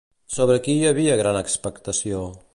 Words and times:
Sobre 0.37 0.55
qui 0.67 0.75
hi 0.79 0.87
havia 0.93 1.19
gran 1.21 1.39
expectació? 1.43 2.25